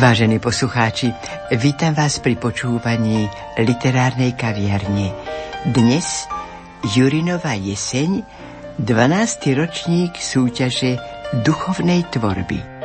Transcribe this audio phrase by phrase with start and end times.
[0.00, 1.12] Vážení poslucháči,
[1.60, 3.28] vítam vás pri počúvaní
[3.60, 5.12] literárnej kaviarne.
[5.76, 6.24] Dnes
[6.96, 8.24] Jurinová jeseň,
[8.80, 9.60] 12.
[9.60, 10.96] ročník súťaže
[11.44, 12.79] duchovnej tvorby.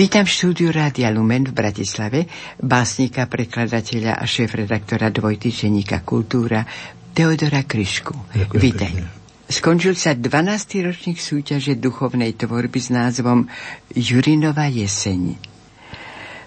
[0.00, 2.24] Vítam v štúdiu Rádia Lumen v Bratislave
[2.56, 6.64] básnika, prekladateľa a šéf-redaktora dvojtyčeníka Kultúra
[7.12, 8.32] Teodora Kryšku.
[8.56, 8.96] Vítaj.
[9.44, 10.88] Skončil sa 12.
[10.88, 13.44] ročník súťaže duchovnej tvorby s názvom
[13.92, 15.36] Jurinova jeseň.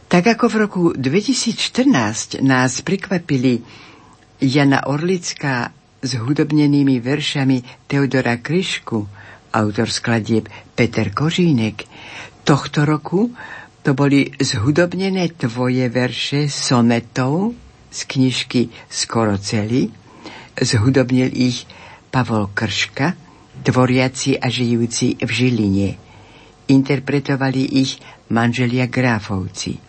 [0.09, 3.61] Tak ako v roku 2014 nás prikvapili
[4.41, 5.69] Jana Orlická
[6.01, 8.97] s hudobnenými veršami Teodora Kryšku,
[9.53, 11.85] autor skladieb Peter Kožínek,
[12.43, 13.31] tohto roku
[13.83, 17.51] to boli zhudobnené tvoje verše sonetov
[17.91, 19.91] z knižky Skoro celý.
[20.55, 21.67] Zhudobnil ich
[22.07, 23.17] Pavol Krška,
[23.65, 25.89] tvoriaci a žijúci v Žiline.
[26.71, 27.99] Interpretovali ich
[28.31, 29.81] manželia Gráfovci.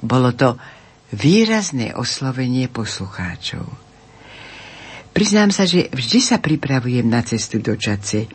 [0.00, 0.56] Bolo to
[1.12, 3.66] výrazné oslovenie poslucháčov.
[5.12, 8.28] Priznám sa, že vždy sa pripravujem na cestu do Čace.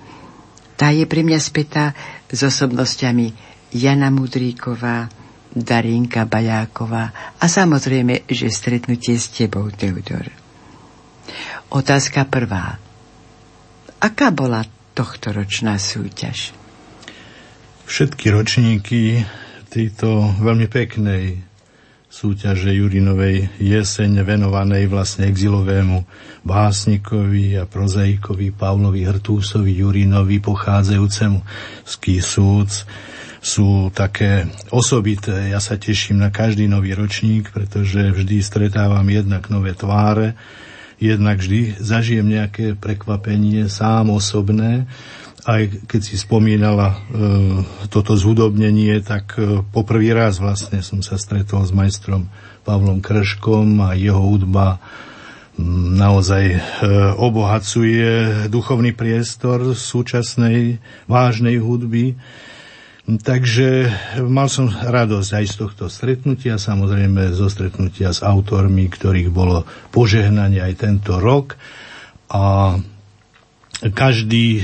[0.78, 1.94] Tá je pre mňa spätá
[2.25, 5.08] s osobnosťami Jana Mudríková,
[5.52, 10.32] Darinka Bajáková a samozrejme, že stretnutie s tebou, Teodor.
[11.72, 12.80] Otázka prvá.
[14.00, 16.52] Aká bola tohto ročná súťaž?
[17.88, 19.24] Všetky ročníky
[19.72, 21.40] tejto veľmi peknej
[22.12, 26.04] súťaže Jurinovej jeseň venovanej vlastne exilovému
[26.44, 31.40] básnikovi a prozaikovi Pavlovi Hrtúsovi Jurinovi pochádzajúcemu
[31.88, 32.84] z Kisúc
[33.41, 35.50] sú také osobité.
[35.50, 40.38] Ja sa teším na každý nový ročník, pretože vždy stretávam jednak nové tváre,
[41.02, 44.85] jednak vždy zažijem nejaké prekvapenie sám osobné.
[45.41, 46.97] Aj keď si spomínala e,
[47.90, 52.30] toto zhudobnenie, tak e, poprvý raz vlastne som sa stretol s majstrom
[52.62, 54.78] Pavlom Krškom a jeho hudba
[55.97, 56.59] naozaj e,
[57.18, 60.78] obohacuje duchovný priestor súčasnej
[61.09, 62.22] vážnej hudby
[63.01, 63.89] Takže
[64.29, 70.62] mal som radosť aj z tohto stretnutia, samozrejme zo stretnutia s autormi, ktorých bolo požehnanie
[70.62, 71.57] aj tento rok.
[72.29, 72.78] A
[73.89, 74.63] každý e,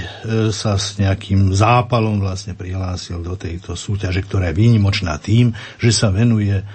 [0.54, 6.14] sa s nejakým zápalom vlastne prihlásil do tejto súťaže, ktorá je výnimočná tým, že sa
[6.14, 6.66] venuje e,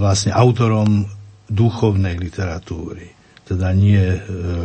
[0.00, 1.04] vlastne autorom
[1.52, 3.12] duchovnej literatúry.
[3.44, 4.18] Teda nie e,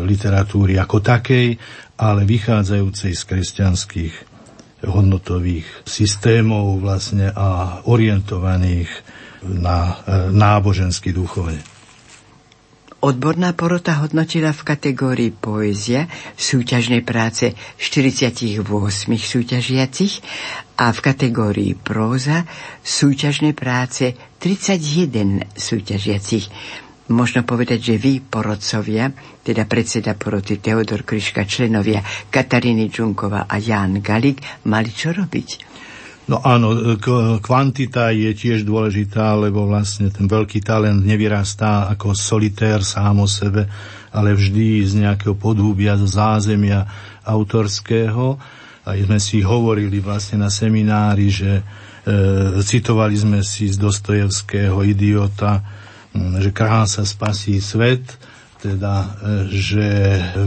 [0.08, 1.60] literatúry ako takej,
[2.00, 4.37] ale vychádzajúcej z kresťanských
[4.86, 8.90] hodnotových systémov vlastne a orientovaných
[9.42, 9.94] na e,
[10.34, 11.62] náboženský duchovne.
[12.98, 18.66] Odborná porota hodnotila v kategórii poézia súťažnej práce 48
[19.14, 20.14] súťažiacich
[20.82, 22.50] a v kategórii próza
[22.82, 26.50] súťažnej práce 31 súťažiacich
[27.12, 29.12] možno povedať, že vy, porodcovia,
[29.44, 35.68] teda predseda poroty Teodor Kryška, členovia Kataríny Čunková a Jan Galik, mali čo robiť?
[36.28, 36.76] No áno,
[37.40, 43.64] kvantita je tiež dôležitá, lebo vlastne ten veľký talent nevyrastá ako solitér sám o sebe,
[44.12, 46.84] ale vždy z nejakého podhúbia, z zázemia
[47.24, 48.36] autorského.
[48.84, 51.64] A sme si hovorili vlastne na seminári, že e,
[52.60, 55.64] citovali sme si z Dostojevského idiota,
[56.40, 58.18] že krása spasí svet,
[58.58, 59.08] teda, e,
[59.54, 59.90] že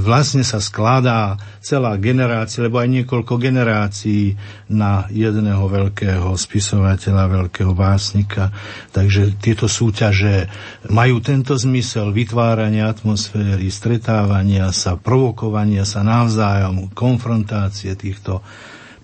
[0.03, 4.35] vlastne sa skladá celá generácia, lebo aj niekoľko generácií
[4.67, 8.51] na jedného veľkého spisovateľa, veľkého básnika.
[8.91, 10.51] Takže tieto súťaže
[10.91, 18.43] majú tento zmysel vytvárania atmosféry, stretávania sa, provokovania sa navzájom, konfrontácie týchto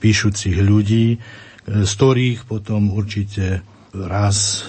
[0.03, 1.19] píšucich ľudí, e,
[1.87, 3.63] z ktorých potom určite
[3.95, 4.67] raz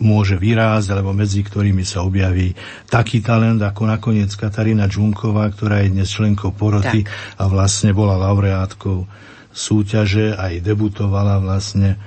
[0.00, 2.56] môže vyrásť, alebo medzi ktorými sa objaví
[2.88, 7.12] taký talent, ako nakoniec Katarína Džunková, ktorá je dnes členkou poroty tak.
[7.36, 9.04] a vlastne bola laureátkou
[9.52, 12.00] súťaže, aj debutovala vlastne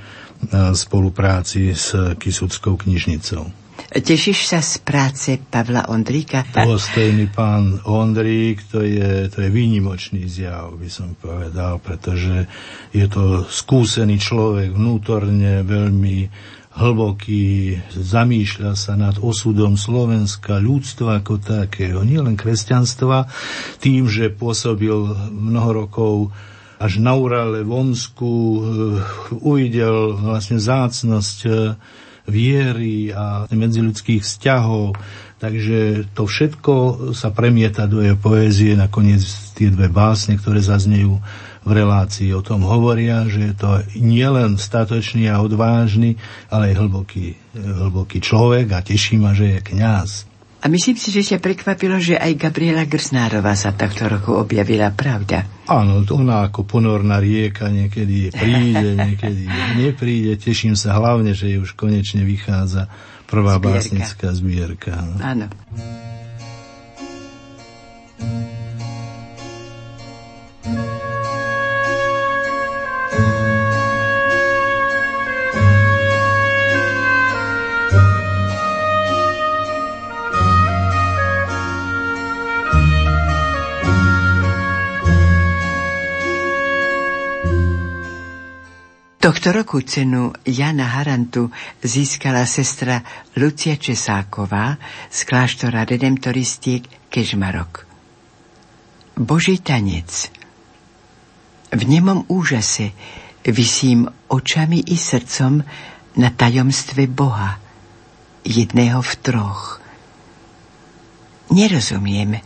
[0.44, 3.64] v spolupráci s Kisuckou knižnicou.
[3.94, 6.42] Tešíš sa z práce Pavla Ondríka?
[6.50, 12.50] Dôstojný pán Ondrík, to je, to je výnimočný zjav, by som povedal, pretože
[12.90, 16.18] je to skúsený človek vnútorne veľmi
[16.74, 23.30] hlboký, zamýšľa sa nad osudom Slovenska, ľudstva ako takého, nielen kresťanstva,
[23.78, 24.94] tým, že pôsobil
[25.30, 26.14] mnoho rokov
[26.82, 28.62] až na Urale, v Onsku, eh,
[29.40, 31.56] uvidel vlastne zácnosť eh,
[32.28, 34.96] viery a medziludských vzťahov.
[35.44, 36.72] Takže to všetko
[37.12, 38.80] sa premieta do jej poézie.
[38.80, 41.20] Nakoniec tie dve básne, ktoré zaznejú
[41.68, 43.70] v relácii o tom hovoria, že je to
[44.00, 46.16] nielen statočný a odvážny,
[46.48, 50.32] ale aj hlboký, hlboký človek a teší ma, že je kňaz.
[50.64, 55.44] A myslím si, že ťa prekvapilo, že aj Gabriela Grsnárová sa takto roku objavila, pravda?
[55.68, 59.44] Áno, ona ako ponorná rieka niekedy príde, niekedy
[59.76, 60.40] nepríde.
[60.40, 62.88] Teším sa hlavne, že už konečne vychádza
[63.28, 63.74] prvá zbierka.
[63.80, 64.94] básnická zbierka.
[65.22, 65.48] Áno.
[89.24, 91.48] Tohto roku cenu Jana Harantu
[91.80, 93.00] získala sestra
[93.40, 94.76] Lucia Česáková
[95.08, 97.88] z kláštora redemptoristiek Kežmarok.
[99.16, 100.28] Boží tanec
[101.72, 102.92] V nemom úžase
[103.48, 105.64] vysím očami i srdcom
[106.20, 107.64] na tajomstve Boha,
[108.44, 109.80] jedného v troch.
[111.48, 112.44] Nerozumiem,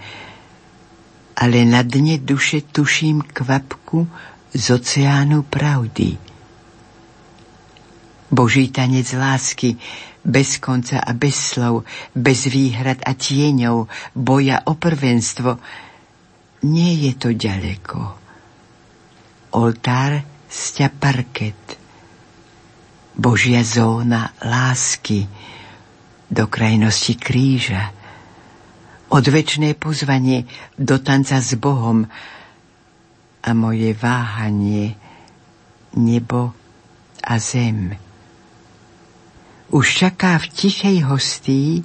[1.41, 4.05] ale na dne duše tuším kvapku
[4.53, 6.21] z oceánu pravdy–
[8.27, 9.79] Boží tanec lásky,
[10.27, 15.55] bez konca a bez slov, bez výhrad a tieňov, boja o prvenstvo.
[16.67, 17.99] Nie je to ďaleko.
[19.55, 20.19] Oltár
[20.51, 21.79] sťa parket.
[23.15, 25.23] Božia zóna lásky
[26.27, 27.95] do krajnosti kríža.
[29.07, 30.43] Odvečné pozvanie
[30.75, 32.03] do tanca s Bohom
[33.39, 34.99] a moje váhanie
[35.95, 36.51] nebo
[37.23, 38.06] a zem
[39.71, 41.83] už čaká v tichej hostí,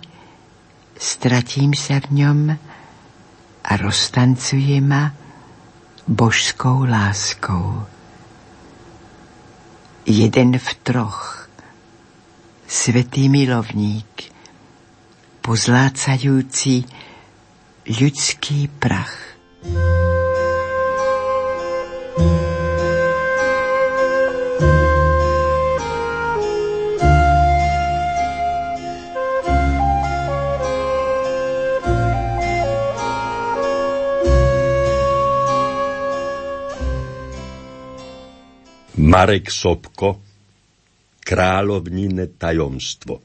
[0.94, 2.40] stratím sa v ňom
[3.62, 5.10] a roztancuje ma
[6.06, 7.86] božskou láskou.
[10.06, 11.46] Jeden v troch,
[12.66, 14.30] svetý milovník,
[15.42, 16.86] pozlácajúci
[17.86, 19.21] ľudský prach.
[39.12, 40.24] Marek Sobko
[41.20, 43.20] Kráľovnine tajomstvo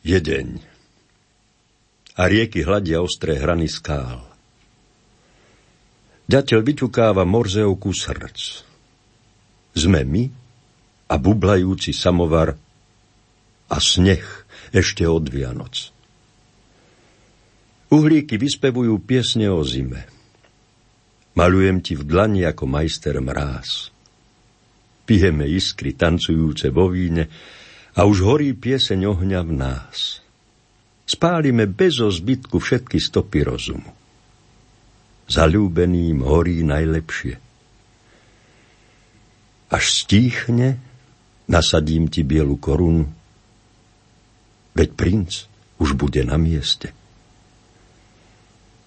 [0.00, 0.48] Je deň
[2.16, 4.24] a rieky hľadia ostré hrany skál.
[6.24, 8.64] Ďateľ vyťukáva morzeovku srdc.
[9.76, 10.24] Sme my
[11.12, 12.56] a bublajúci samovar
[13.68, 14.24] a sneh
[14.72, 15.92] ešte od Vianoc.
[17.92, 20.08] Uhlíky vyspevujú piesne o zime–
[21.36, 23.92] Malujem ti v dlani ako majster mráz.
[25.04, 27.28] Pijeme iskry tancujúce vo víne
[27.92, 30.24] a už horí pieseň ohňa v nás.
[31.06, 33.92] Spálime bez zbytku všetky stopy rozumu.
[35.30, 37.34] Zalúbeným horí najlepšie.
[39.70, 40.78] Až stíchne,
[41.50, 43.06] nasadím ti bielu korunu,
[44.74, 45.30] veď princ
[45.78, 46.94] už bude na mieste.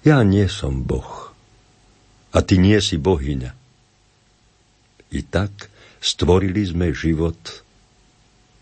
[0.08, 1.29] Ja nie som boh,
[2.30, 3.52] a ty nie si bohyňa.
[5.10, 7.66] I tak stvorili sme život,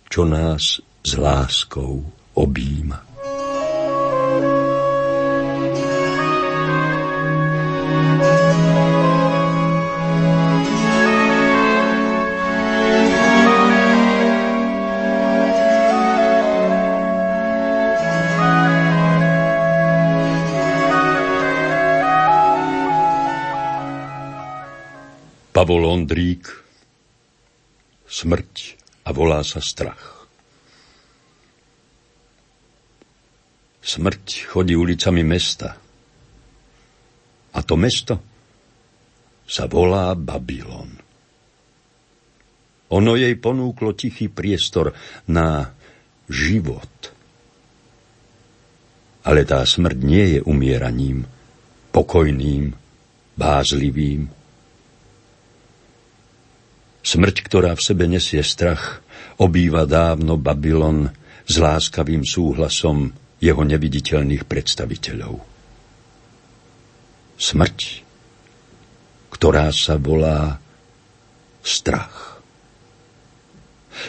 [0.07, 2.03] čo nás s láskou
[2.35, 3.16] objíma.
[25.57, 26.45] Pavol Ondrík
[28.05, 30.29] Smrť a volá sa strach.
[33.81, 35.73] Smrť chodí ulicami mesta.
[37.57, 38.21] A to mesto
[39.49, 40.93] sa volá Babylon.
[42.93, 44.93] Ono jej ponúklo tichý priestor
[45.25, 45.73] na
[46.29, 46.93] život.
[49.25, 51.25] Ale tá smrť nie je umieraním,
[51.89, 52.77] pokojným,
[53.33, 54.36] bázlivým,
[57.07, 58.99] Smrť, ktorá v sebe nesie strach,
[59.39, 61.07] obýva dávno Babylon
[61.47, 65.39] s láskavým súhlasom jeho neviditeľných predstaviteľov.
[67.39, 67.79] Smrť,
[69.31, 70.59] ktorá sa volá
[71.63, 72.43] strach.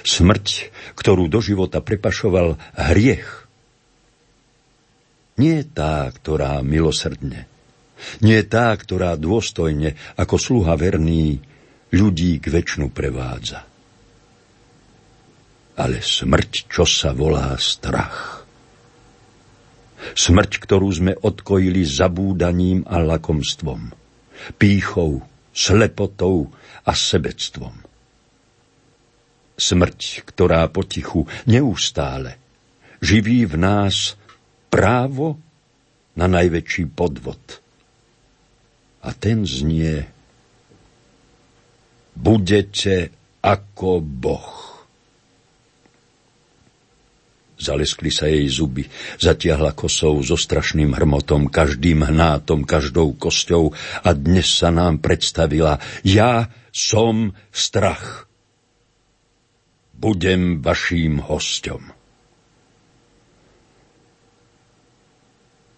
[0.02, 3.46] Smrť, ktorú do života prepašoval hriech.
[5.38, 7.46] Nie tá, ktorá milosrdne,
[8.18, 11.38] nie tá, ktorá dôstojne, ako sluha verný,
[11.92, 13.64] ľudí k väčšinu prevádza.
[15.78, 18.42] Ale smrť, čo sa volá strach.
[20.14, 23.94] Smrť, ktorú sme odkojili zabúdaním a lakomstvom,
[24.58, 25.22] pýchou,
[25.54, 26.50] slepotou
[26.86, 27.74] a sebectvom.
[29.58, 32.38] Smrť, ktorá potichu neustále
[33.02, 34.18] živí v nás
[34.70, 35.38] právo
[36.18, 37.62] na najväčší podvod.
[39.02, 40.10] A ten znie
[42.18, 43.14] Budete
[43.46, 44.50] ako Boh.
[47.58, 48.86] Zaleskli sa jej zuby,
[49.18, 56.50] zatiahla kosou so strašným hrmotom, každým hnátom, každou kosťou a dnes sa nám predstavila Ja
[56.70, 58.30] som strach.
[59.94, 61.82] Budem vaším hosťom.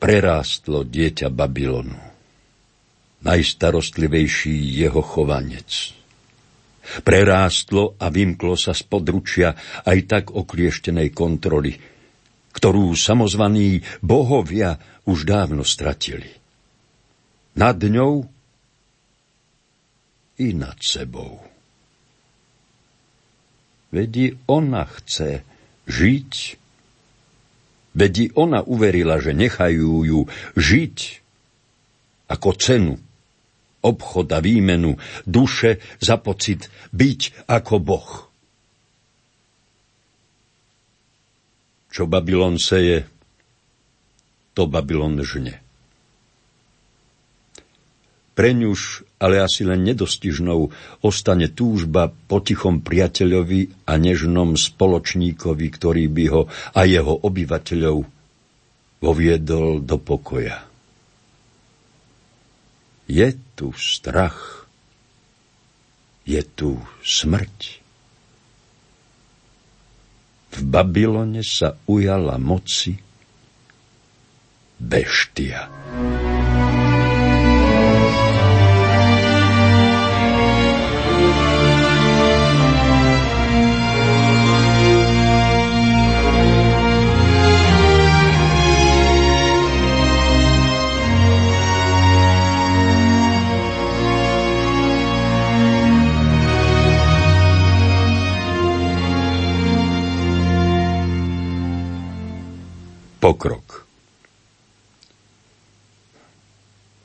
[0.00, 2.00] Prerástlo dieťa Babylonu.
[3.20, 5.99] Najstarostlivejší jeho chovanec
[7.06, 9.54] Prerástlo a vymklo sa z područia
[9.86, 11.78] aj tak oklieštenej kontroly,
[12.50, 16.30] ktorú samozvaní bohovia už dávno stratili.
[17.54, 18.26] Nad ňou
[20.40, 21.42] i nad sebou.
[23.90, 25.42] Vedi ona chce
[25.90, 26.32] žiť,
[27.98, 30.20] vedi ona uverila, že nechajú ju
[30.54, 30.96] žiť
[32.30, 32.94] ako cenu
[33.80, 38.10] obchod a výmenu duše za pocit byť ako Boh.
[41.90, 43.02] Čo Babylon seje,
[44.54, 45.58] to Babylon žne.
[48.30, 50.70] Preňuž, ale asi len nedostižnou,
[51.04, 58.06] ostane túžba po tichom priateľovi a nežnom spoločníkovi, ktorý by ho a jeho obyvateľov
[59.02, 60.62] voviedol do pokoja.
[63.10, 64.64] Je tu strach,
[66.24, 67.58] je tu smrť.
[70.56, 72.96] V Babylone sa ujala moci
[74.80, 75.68] beštia.
[103.30, 103.86] Pokrok.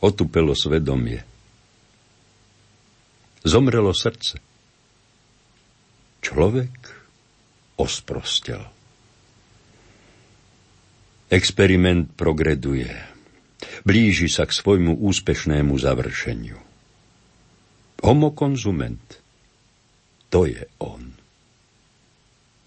[0.02, 1.22] Otupelo svedomie.
[3.46, 4.42] Zomrelo srdce.
[6.26, 6.74] Človek
[7.78, 8.66] osprostel.
[11.30, 12.90] Experiment progreduje.
[13.86, 16.58] Blíži sa k svojmu úspešnému završeniu.
[18.02, 19.22] Homokonzument.
[20.34, 21.14] To je on.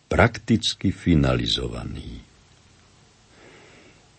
[0.07, 2.28] Prakticky finalizovaný.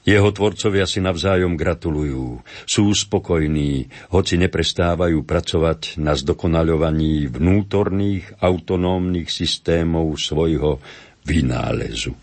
[0.08, 10.16] Jeho tvorcovia si navzájom gratulujú, sú spokojní, hoci neprestávajú pracovať na zdokonaľovaní vnútorných autonómnych systémov
[10.16, 10.80] svojho
[11.28, 12.16] vynálezu.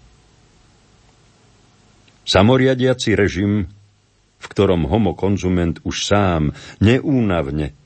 [2.26, 3.68] Samoriadiaci režim,
[4.40, 7.76] v ktorom homokonzument už sám neúnavne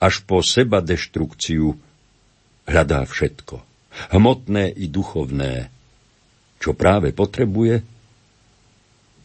[0.00, 1.76] až po seba deštrukciu
[2.64, 3.60] hľadá všetko,
[4.16, 5.68] hmotné i duchovné,
[6.64, 7.84] čo práve potrebuje–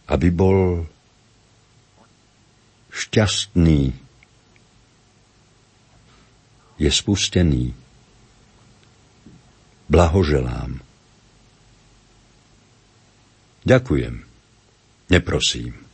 [0.09, 0.89] aby bol
[2.89, 3.93] šťastný,
[6.79, 7.75] je spustený.
[9.89, 10.79] Blahoželám.
[13.65, 14.15] Ďakujem.
[15.09, 15.88] Neprosím.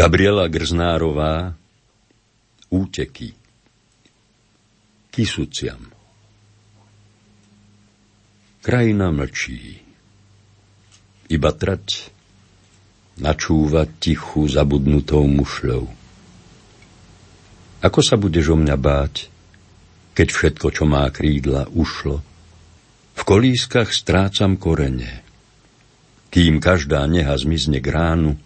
[0.00, 1.52] Gabriela Grznárová
[2.72, 3.36] Úteky
[5.12, 5.92] Kisuciam
[8.64, 9.76] Krajina mlčí.
[11.28, 12.08] Iba trať
[13.20, 15.84] načúva tichu zabudnutou mušľou.
[17.84, 19.28] Ako sa budeš o mňa báť,
[20.16, 22.24] keď všetko, čo má krídla, ušlo?
[23.20, 25.20] V kolískach strácam korene,
[26.32, 28.40] kým každá neha zmizne k ránu,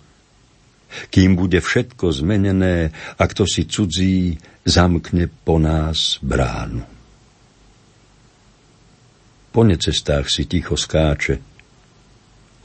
[1.11, 6.85] kým bude všetko zmenené a kto si cudzí zamkne po nás bránu.
[9.55, 11.39] Po necestách si ticho skáče,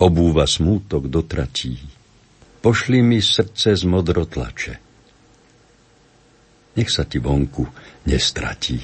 [0.02, 1.78] obúva smútok dotratí.
[2.60, 4.90] Pošli mi srdce z modrotlače
[6.80, 7.68] nech sa ti vonku
[8.08, 8.80] nestratí.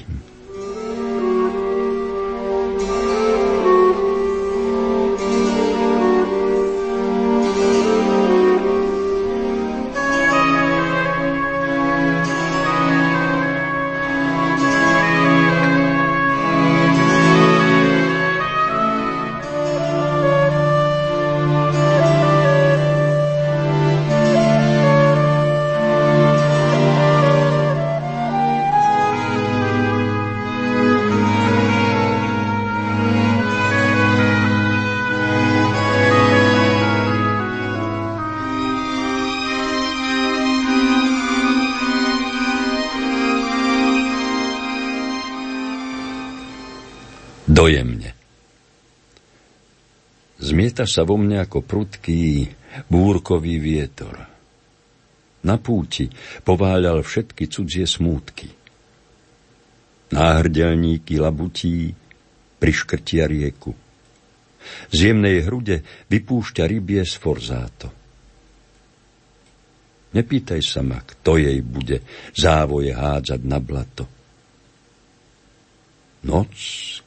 [47.66, 48.14] Dojemne.
[50.38, 52.46] Zmieta sa vo mne ako prudký
[52.86, 54.14] búrkový vietor.
[55.42, 56.06] Na púti
[56.46, 58.54] pováľal všetky cudzie smútky.
[60.14, 61.90] Náhrdelníky labutí
[62.62, 63.74] priškrtia rieku.
[64.94, 67.90] Z jemnej hrude vypúšťa rybie sforzáto.
[70.14, 74.15] Nepýtaj sa ma, kto jej bude závoje hádzať na blato.
[76.26, 76.52] Noc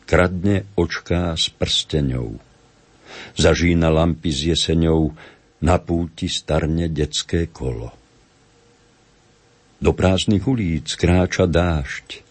[0.07, 2.39] kradne očká s prsteňou.
[3.35, 5.11] Zažína lampy s jeseňou,
[5.59, 7.91] na púti starne detské kolo.
[9.83, 12.23] Do prázdnych ulíc kráča dážď.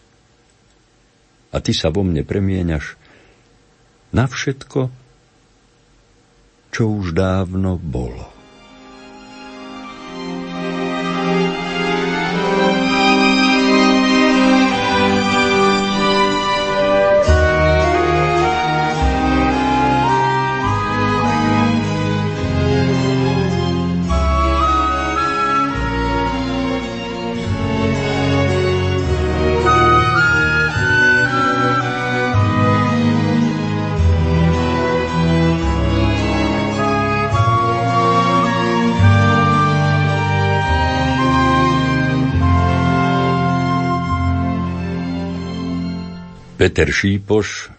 [1.53, 2.97] A ty sa vo mne premieňaš
[4.13, 4.89] na všetko,
[6.73, 8.38] čo už dávno bolo.
[46.79, 47.75] Peter Šípoš,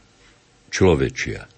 [0.69, 1.49] Človečia.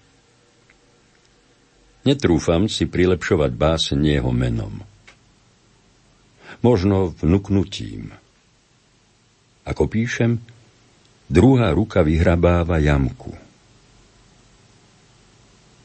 [2.07, 4.79] Netrúfam si prilepšovať báseň jeho menom.
[6.63, 8.15] Možno vnuknutím.
[9.67, 10.39] Ako píšem,
[11.27, 13.35] druhá ruka vyhrabáva jamku.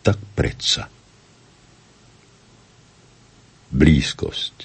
[0.07, 0.87] Tak predsa.
[3.75, 4.57] Blízkosť.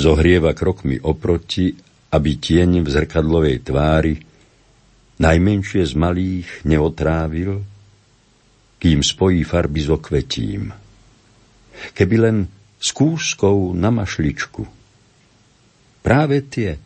[0.00, 4.29] Zohrieva krokmi oproti aby tieň v zrkadlovej tvári
[5.20, 7.60] najmenšie z malých neotrávil,
[8.80, 10.72] kým spojí farby s okvetím.
[11.92, 12.36] Keby len
[12.80, 14.64] s kúskou na mašličku.
[16.00, 16.80] Práve tie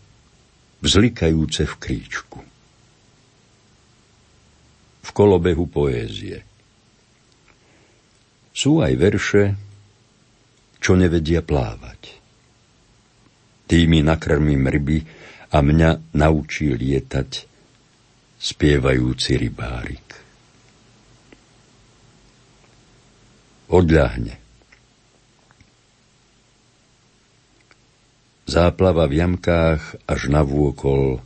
[0.83, 2.41] vzlikajúce v kríčku.
[5.05, 6.43] V kolobehu poézie.
[8.51, 9.45] Sú aj verše,
[10.83, 12.19] čo nevedia plávať.
[13.71, 14.99] Tými nakrmím ryby
[15.55, 17.54] a mňa naučí lietať
[18.45, 20.05] spievajúci rybárik.
[23.73, 24.37] Odľahne.
[28.45, 31.25] Záplava v jamkách až na vôkol,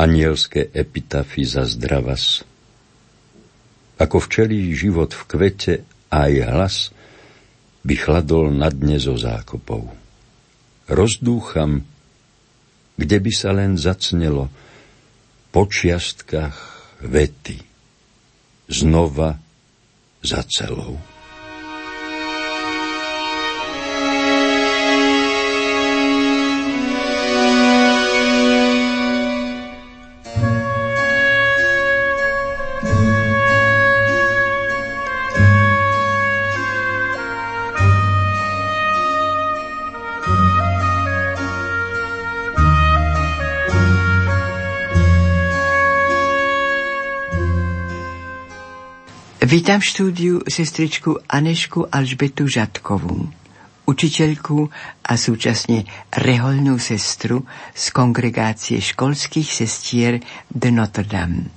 [0.00, 2.48] anielské epitafy za zdravas.
[4.00, 5.74] Ako včelí život v kvete
[6.08, 6.76] aj hlas
[7.84, 10.04] by chladol na dne zo zákopov
[10.88, 11.84] rozdúcham,
[12.94, 14.52] kde by sa len zacnelo
[15.54, 16.58] po čiastkách
[17.06, 17.62] vety
[18.66, 19.38] znova
[20.18, 20.98] za celou.
[49.54, 53.30] Vítam v štúdiu sestričku Anešku Alžbetu Žatkovú.
[53.86, 54.66] učiteľku
[55.06, 60.18] a súčasne reholnú sestru z kongregácie školských sestier
[60.50, 61.54] de Notre Dame.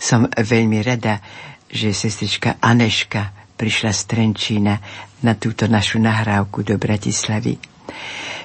[0.00, 1.20] Som veľmi rada,
[1.68, 4.80] že sestrička Aneška prišla z Trenčína
[5.20, 7.60] na túto našu nahrávku do Bratislavy.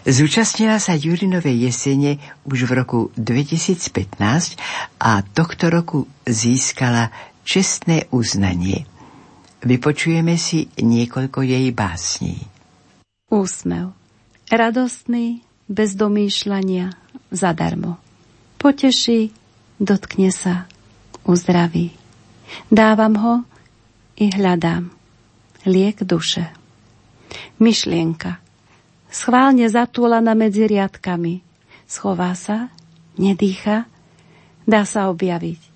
[0.03, 4.59] Zúčastnila sa Jurinovej jesene už v roku 2015
[4.99, 8.85] a tohto roku získala čestné uznanie.
[9.61, 12.41] Vypočujeme si niekoľko jej básní.
[13.29, 13.93] Úsmev.
[14.51, 16.91] Radostný, bez domýšľania,
[17.31, 17.95] zadarmo.
[18.59, 19.31] Poteší,
[19.79, 20.67] dotkne sa,
[21.23, 21.95] uzdraví.
[22.67, 23.33] Dávam ho
[24.19, 24.91] i hľadám.
[25.63, 26.51] Liek duše.
[27.61, 28.41] Myšlienka.
[29.07, 31.45] Schválne zatúlaná medzi riadkami.
[31.87, 32.73] Schová sa,
[33.15, 33.87] nedýcha,
[34.67, 35.70] dá sa objaviť.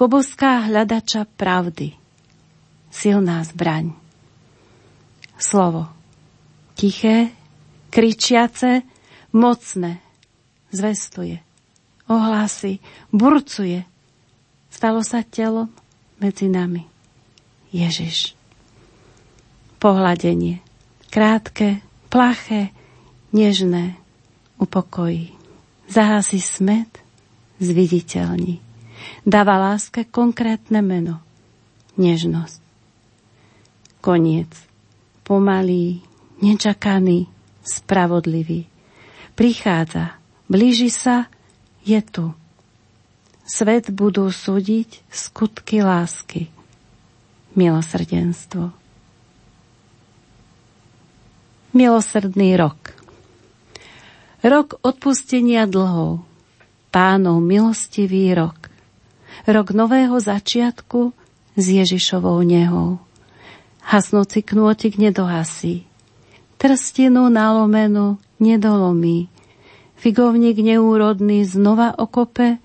[0.00, 1.92] Poboská hľadača pravdy.
[2.88, 3.92] Silná zbraň.
[5.36, 6.00] Slovo
[6.80, 7.36] tiché,
[7.92, 8.80] kričiace,
[9.36, 10.00] mocné.
[10.72, 11.44] Zvestuje,
[12.08, 12.80] ohlási,
[13.12, 13.84] burcuje.
[14.72, 15.68] Stalo sa telom
[16.16, 16.88] medzi nami.
[17.68, 18.32] Ježiš.
[19.76, 20.64] Pohľadenie.
[21.12, 22.72] Krátke, plaché,
[23.36, 24.00] nežné.
[24.56, 25.36] Upokojí.
[25.90, 26.88] Zahasí smet,
[27.60, 28.69] zviditeľní.
[29.22, 31.20] Dáva láske konkrétne meno.
[32.00, 32.60] Nežnosť.
[34.00, 34.52] Koniec.
[35.26, 36.02] Pomalý,
[36.40, 37.28] nečakaný,
[37.62, 38.66] spravodlivý.
[39.36, 40.18] Prichádza,
[40.50, 41.30] blíži sa,
[41.84, 42.34] je tu.
[43.46, 46.50] Svet budú súdiť skutky lásky,
[47.58, 48.70] milosrdenstvo.
[51.70, 52.94] Milosrdný rok.
[54.42, 56.26] Rok odpustenia dlhov.
[56.90, 58.69] Pánov milostivý rok.
[59.48, 61.16] Rok nového začiatku
[61.56, 63.00] s Ježišovou nehou.
[63.80, 65.90] Hasnúci knôtik nedohasí
[66.60, 69.32] trstinu nalomenú nedolomí.
[69.96, 72.60] Figovník neúrodný znova okope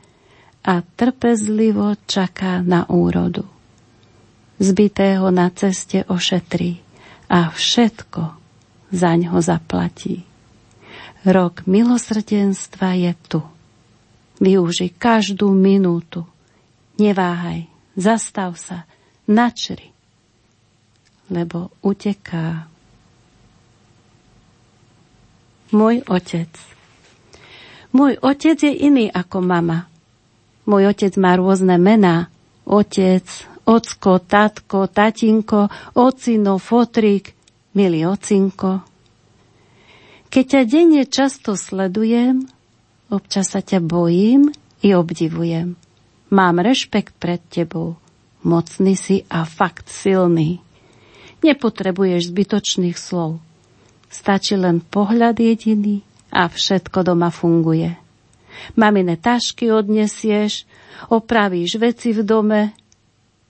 [0.67, 3.47] a trpezlivo čaká na úrodu.
[4.59, 6.83] Zbitého na ceste ošetrí
[7.31, 8.35] a všetko
[8.91, 10.27] zaň ho zaplatí.
[11.23, 13.39] Rok milosrdenstva je tu.
[14.43, 16.27] Využi každú minútu.
[16.95, 17.67] Neváhaj,
[17.99, 18.87] zastav sa,
[19.27, 19.91] načri,
[21.27, 22.69] lebo uteká
[25.75, 26.51] môj otec.
[27.91, 29.87] Môj otec je iný ako mama.
[30.63, 32.31] Môj otec má rôzne mená.
[32.65, 33.23] Otec,
[33.67, 37.35] ocko, tatko, tatinko, ocino, fotrik,
[37.75, 38.83] milý ocinko.
[40.27, 42.43] Keď ťa denne často sledujem,
[43.07, 44.51] občas sa ťa bojím
[44.83, 45.79] i obdivujem.
[46.35, 47.95] Mám rešpekt pred tebou.
[48.43, 50.59] Mocný si a fakt silný.
[51.39, 53.39] Nepotrebuješ zbytočných slov.
[54.11, 56.03] Stačí len pohľad jediný
[56.35, 57.95] a všetko doma funguje.
[58.75, 60.67] Mamine tašky odnesieš,
[61.07, 62.75] opravíš veci v dome,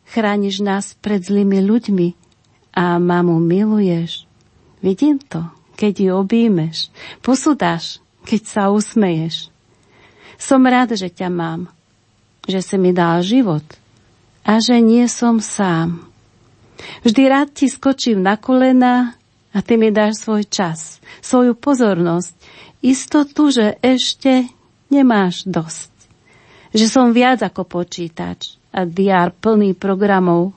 [0.05, 2.07] chrániš nás pred zlými ľuďmi
[2.77, 4.29] a mamu miluješ.
[4.85, 5.41] Vidím to,
[5.73, 6.93] keď ju objímeš,
[7.25, 7.97] posudáš,
[8.29, 9.49] keď sa usmeješ.
[10.37, 11.73] Som rád, že ťa mám,
[12.45, 13.65] že si mi dal život
[14.45, 16.05] a že nie som sám.
[17.01, 19.17] Vždy rád ti skočím na kolena
[19.55, 22.35] a ty mi dáš svoj čas, svoju pozornosť,
[22.85, 24.45] istotu, že ešte
[24.93, 25.91] nemáš dosť.
[26.75, 30.51] Že som viac ako počítač a diár plný programov.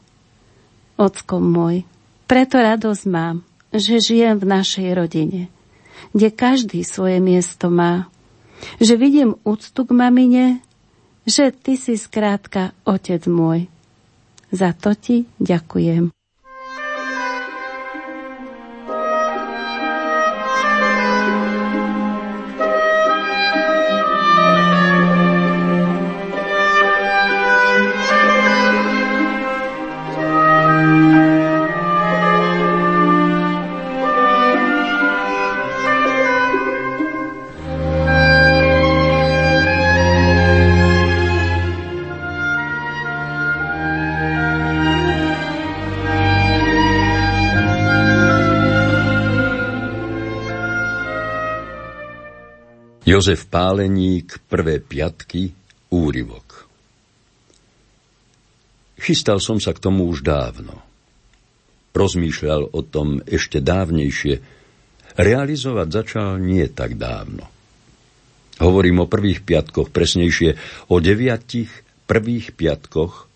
[0.98, 1.86] Ocko môj,
[2.26, 5.40] preto radosť mám, že žijem v našej rodine,
[6.10, 8.10] kde každý svoje miesto má.
[8.82, 10.58] Že vidím úctu k mamine,
[11.28, 13.68] že ty si skrátka otec môj.
[14.48, 16.17] Za to ti ďakujem.
[53.18, 55.50] Jozef Páleník, prvé piatky,
[55.90, 56.70] úryvok.
[58.94, 60.78] Chystal som sa k tomu už dávno.
[61.98, 64.38] Rozmýšľal o tom ešte dávnejšie.
[65.18, 67.42] Realizovať začal nie tak dávno.
[68.62, 70.54] Hovorím o prvých piatkoch, presnejšie
[70.86, 71.74] o deviatich
[72.06, 73.26] prvých piatkoch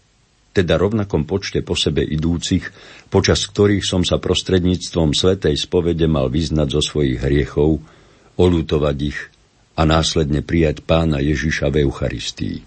[0.55, 2.71] teda rovnakom počte po sebe idúcich,
[3.11, 7.83] počas ktorých som sa prostredníctvom Svetej spovede mal vyznať zo svojich hriechov,
[8.39, 9.32] olutovať ich
[9.73, 12.59] a následne prijať pána Ježiša v Eucharistii.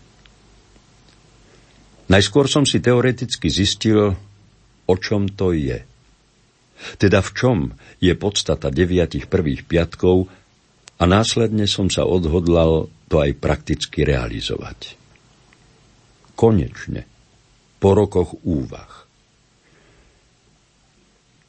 [2.06, 4.14] Najskôr som si teoreticky zistil,
[4.86, 5.82] o čom to je.
[7.02, 7.58] Teda v čom
[7.98, 10.30] je podstata deviatich prvých piatkov
[11.02, 14.98] a následne som sa odhodlal to aj prakticky realizovať.
[16.38, 17.08] Konečne
[17.82, 19.05] po rokoch úvah.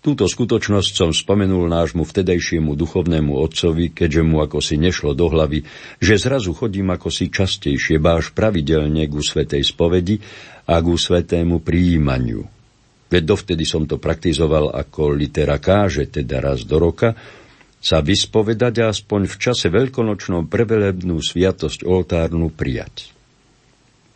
[0.06, 5.66] Túto skutočnosť som spomenul nášmu vtedajšiemu duchovnému otcovi, keďže mu ako si nešlo do hlavy,
[5.98, 10.22] že zrazu chodím ako si častejšie báš pravidelne ku svetej spovedi
[10.70, 12.46] a ku svetému prijímaniu.
[13.10, 17.18] Veď dovtedy som to praktizoval ako litera káže, teda raz do roka,
[17.82, 23.15] sa vyspovedať a aspoň v čase veľkonočnom prevelebnú sviatosť oltárnu prijať.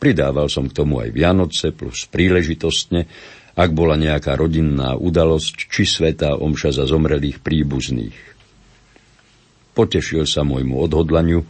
[0.01, 3.05] Pridával som k tomu aj Vianoce plus príležitostne,
[3.53, 8.17] ak bola nejaká rodinná udalosť či svetá omša za zomrelých príbuzných.
[9.77, 11.45] Potešil sa môjmu odhodlaniu,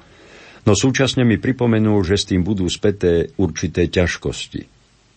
[0.66, 4.66] no súčasne mi pripomenul, že s tým budú späté určité ťažkosti.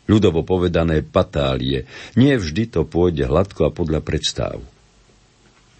[0.05, 1.89] Ľudovo povedané patálie.
[2.13, 4.61] Nie vždy to pôjde hladko a podľa predstav.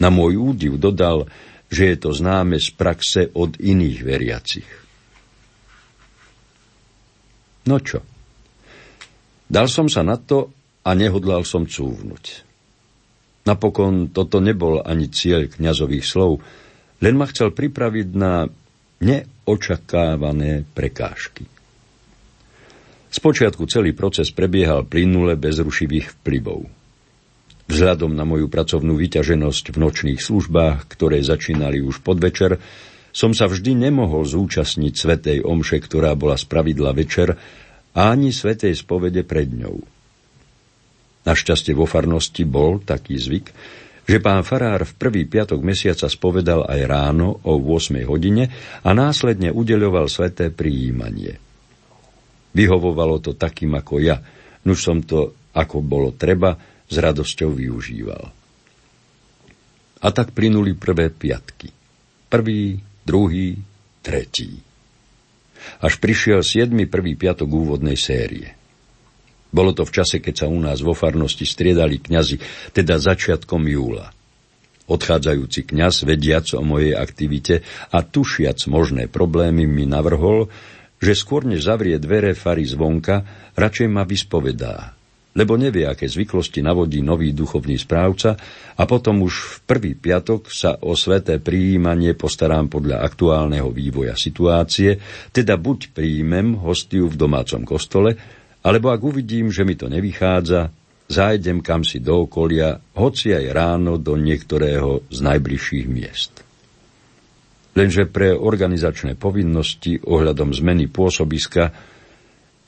[0.02, 1.30] Na môj údiv dodal,
[1.70, 4.83] že je to známe z praxe od iných veriacich.
[7.68, 8.04] No čo?
[9.48, 10.52] Dal som sa na to
[10.84, 12.26] a nehodlal som cúvnuť.
[13.44, 16.40] Napokon toto nebol ani cieľ kňazových slov,
[17.04, 18.48] len ma chcel pripraviť na
[19.04, 21.44] neočakávané prekážky.
[23.14, 26.66] Spočiatku celý proces prebiehal plynule bez rušivých vplyvov.
[27.70, 32.58] Vzhľadom na moju pracovnú vyťaženosť v nočných službách, ktoré začínali už podvečer,
[33.14, 37.38] som sa vždy nemohol zúčastniť Svetej Omše, ktorá bola spravidla večer,
[37.94, 39.78] ani Svetej spovede pred ňou.
[41.24, 43.48] Našťastie vo farnosti bol taký zvyk,
[44.04, 48.52] že pán farár v prvý piatok mesiaca spovedal aj ráno o 8 hodine
[48.84, 51.40] a následne udeľoval sveté prijímanie.
[52.52, 54.20] Vyhovovalo to takým ako ja,
[54.68, 58.24] nuž som to, ako bolo treba, s radosťou využíval.
[60.04, 61.72] A tak plynuli prvé piatky.
[62.28, 63.60] Prvý, druhý,
[64.04, 64.60] tretí.
[65.80, 66.76] Až prišiel 7.
[66.92, 68.52] prvý piatok úvodnej série.
[69.54, 72.42] Bolo to v čase, keď sa u nás vo farnosti striedali kňazi,
[72.74, 74.10] teda začiatkom júla.
[74.90, 77.64] Odchádzajúci kňaz, vediac o mojej aktivite
[77.94, 80.52] a tušiac možné problémy, mi navrhol,
[81.00, 83.24] že skôr než zavrie dvere fary zvonka,
[83.56, 84.98] radšej ma vyspovedá
[85.34, 88.38] lebo nevie, aké zvyklosti navodí nový duchovný správca
[88.78, 95.02] a potom už v prvý piatok sa o sveté prijímanie postarám podľa aktuálneho vývoja situácie,
[95.34, 98.14] teda buď príjmem hostiu v domácom kostole,
[98.64, 100.70] alebo ak uvidím, že mi to nevychádza,
[101.10, 106.34] zájdem kam si do okolia, hoci aj ráno do niektorého z najbližších miest.
[107.74, 111.74] Lenže pre organizačné povinnosti ohľadom zmeny pôsobiska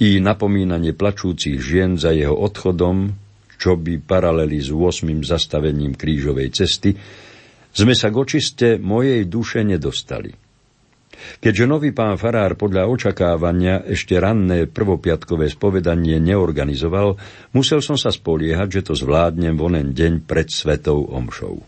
[0.02, 3.16] i napomínanie plačúcich žien za jeho odchodom,
[3.56, 5.24] čo by paraleli s 8.
[5.24, 6.92] zastavením krížovej cesty,
[7.76, 10.32] sme sa k očiste mojej duše nedostali.
[11.16, 17.16] Keďže nový pán Farár podľa očakávania ešte ranné prvopiatkové spovedanie neorganizoval,
[17.56, 21.64] musel som sa spoliehať, že to zvládnem vonen deň pred svetou omšou.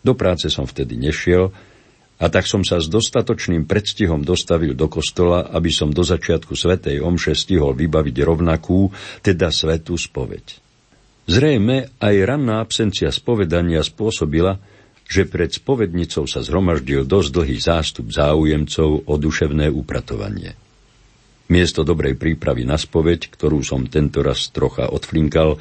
[0.00, 1.52] Do práce som vtedy nešiel,
[2.20, 7.00] a tak som sa s dostatočným predstihom dostavil do kostola, aby som do začiatku svätej
[7.00, 8.92] omše stihol vybaviť rovnakú,
[9.24, 10.60] teda svetú spoveď.
[11.24, 14.60] Zrejme aj ranná absencia spovedania spôsobila,
[15.10, 20.54] že pred spovednicou sa zhromaždil dosť dlhý zástup záujemcov o duševné upratovanie.
[21.50, 25.58] Miesto dobrej prípravy na spoveď, ktorú som tento raz trocha odflinkal,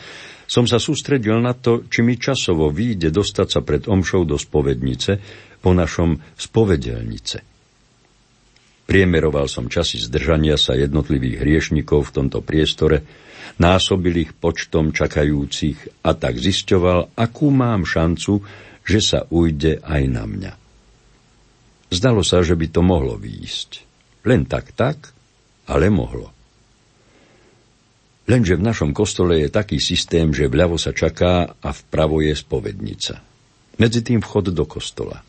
[0.50, 5.22] som sa sústredil na to, či mi časovo výjde dostať sa pred omšou do spovednice,
[5.60, 7.44] po našom spovedelnice.
[8.90, 13.06] Priemeroval som časy zdržania sa jednotlivých hriešnikov v tomto priestore,
[13.62, 18.42] násobil ich počtom čakajúcich a tak zisťoval, akú mám šancu,
[18.82, 20.54] že sa ujde aj na mňa.
[21.94, 23.86] Zdalo sa, že by to mohlo výjsť.
[24.26, 25.14] Len tak tak,
[25.70, 26.34] ale mohlo.
[28.30, 33.22] Lenže v našom kostole je taký systém, že vľavo sa čaká a vpravo je spovednica.
[33.78, 35.29] Medzi tým vchod do kostola.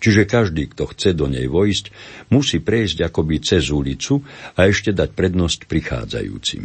[0.00, 1.92] Čiže každý, kto chce do nej vojsť,
[2.32, 4.24] musí prejsť akoby cez ulicu
[4.56, 6.64] a ešte dať prednosť prichádzajúcim.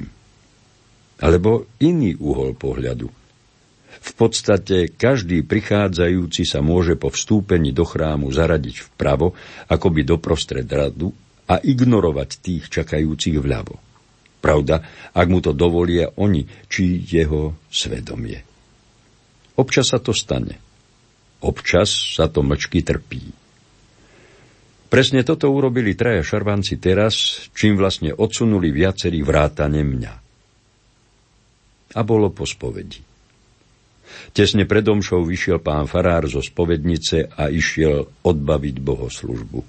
[1.19, 3.11] Alebo iný uhol pohľadu.
[4.05, 9.35] V podstate každý prichádzajúci sa môže po vstúpení do chrámu zaradiť vpravo,
[9.67, 11.11] akoby doprostred radu
[11.47, 13.75] a ignorovať tých čakajúcich vľavo.
[14.39, 18.45] Pravda, ak mu to dovolia oni, či jeho svedomie.
[19.57, 20.64] Občas sa to stane.
[21.43, 23.23] Občas sa to mlčky trpí.
[24.87, 30.13] Presne toto urobili traja šarvanci teraz, čím vlastne odsunuli viacerí vrátane mňa.
[31.95, 33.03] A bolo po spovedi.
[34.31, 39.59] Tesne pred omšou vyšiel pán farár zo spovednice a išiel odbaviť bohoslužbu.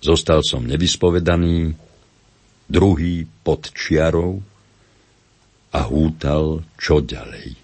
[0.00, 1.76] Zostal som nevyspovedaný,
[2.72, 4.40] druhý pod čiarou
[5.76, 7.59] a hútal čo ďalej.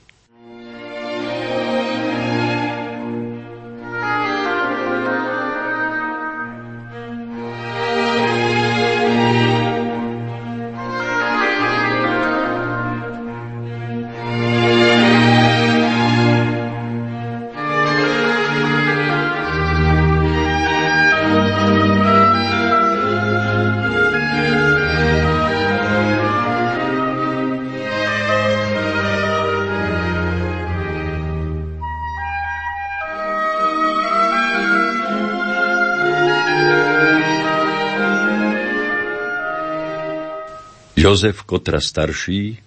[41.17, 42.61] Jozef Kotra starší,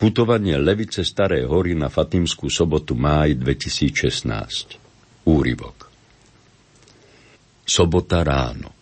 [0.00, 5.28] putovanie Levice Staré hory na Fatimskú sobotu máj 2016.
[5.28, 5.76] Úryvok.
[7.68, 8.72] Sobota ráno.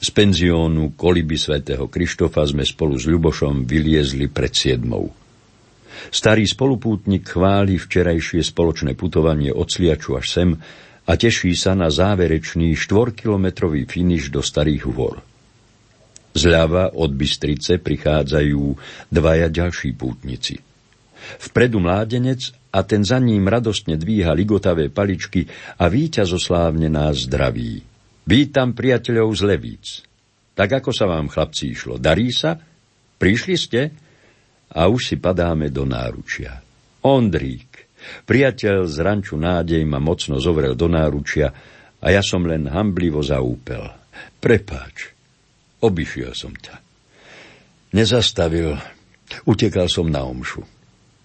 [0.00, 5.12] Z penziónu koliby svätého Krištofa sme spolu s Ľubošom vyliezli pred siedmou.
[6.08, 10.50] Starý spolupútnik chváli včerajšie spoločné putovanie od Sliaču až sem
[11.04, 15.20] a teší sa na záverečný štvorkilometrový finiš do Starých hôr.
[16.32, 18.62] Zľava od Bystrice prichádzajú
[19.12, 20.56] dvaja ďalší pútnici.
[21.22, 25.44] Vpredu mládenec a ten za ním radostne dvíha ligotavé paličky
[25.76, 27.84] a víťazoslávne nás zdraví.
[28.24, 29.86] Vítam priateľov z Levíc.
[30.56, 32.00] Tak ako sa vám, chlapci, išlo?
[32.00, 32.56] Darí sa?
[33.18, 33.80] Prišli ste?
[34.72, 36.64] A už si padáme do náručia.
[37.04, 37.88] Ondrík,
[38.24, 41.50] priateľ z ranču nádej ma mocno zovrel do náručia
[42.02, 43.84] a ja som len hamblivo zaúpel.
[44.42, 45.12] Prepáč,
[45.82, 46.78] Obišiel som ťa.
[47.92, 48.78] Nezastavil.
[49.44, 50.62] Utekal som na omšu.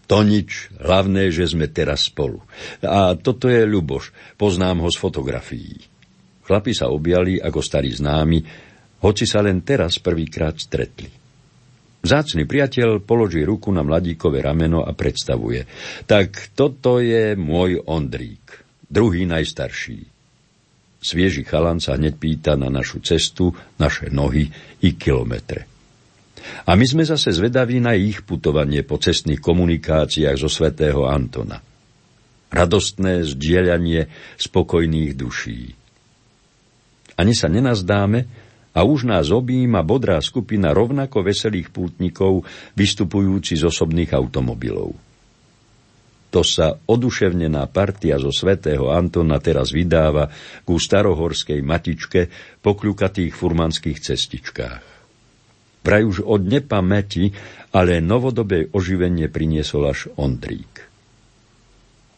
[0.07, 2.39] To nič, hlavné, že sme teraz spolu.
[2.79, 5.75] A toto je Ľuboš, poznám ho z fotografií.
[6.47, 8.39] Chlapi sa objali ako starí známi,
[9.03, 11.11] hoci sa len teraz prvýkrát stretli.
[12.07, 15.67] Zácný priateľ položí ruku na mladíkové rameno a predstavuje.
[16.07, 20.16] Tak toto je môj Ondrík, druhý najstarší.
[21.07, 24.51] Svieži chalan sa hneď pýta na našu cestu, naše nohy
[24.83, 25.63] i kilometre.
[26.67, 31.63] A my sme zase zvedaví na ich putovanie po cestných komunikáciách zo svätého Antona.
[32.51, 35.71] Radostné zdieľanie spokojných duší.
[37.15, 38.27] Ani sa nenazdáme
[38.75, 42.43] a už nás objíma bodrá skupina rovnako veselých pútnikov
[42.75, 45.06] vystupujúci z osobných automobilov.
[46.27, 50.27] To sa oduševnená partia zo svätého Antona teraz vydáva
[50.67, 52.27] ku starohorskej matičke
[52.59, 54.83] po kľukatých furmanských cestičkách.
[55.87, 57.31] Vraj už od nepamäti,
[57.71, 60.83] ale novodobé oživenie priniesol až Ondrík.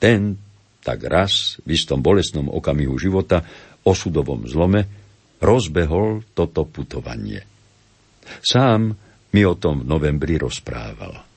[0.01, 0.41] Ten
[0.81, 3.45] tak raz v istom bolestnom okamihu života,
[3.85, 4.89] osudovom zlome,
[5.37, 7.45] rozbehol toto putovanie.
[8.41, 8.89] Sám
[9.29, 11.28] mi o tom v novembri rozprával.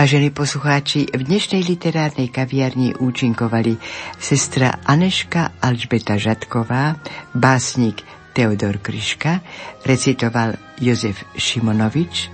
[0.00, 3.76] Vážení poslucháči, v dnešnej literárnej kaviarni účinkovali
[4.16, 6.96] sestra Aneška Alžbeta Žatková,
[7.36, 8.00] básnik
[8.32, 9.44] Teodor Kryška,
[9.84, 12.32] recitoval Jozef Šimonovič,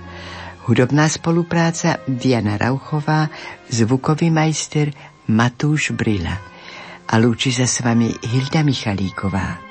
[0.63, 3.27] hudobná spolupráca Diana Rauchová,
[3.67, 4.95] zvukový majster
[5.27, 6.39] Matúš Brila.
[7.11, 9.66] A lúči sa s vami Hilda Michalíková.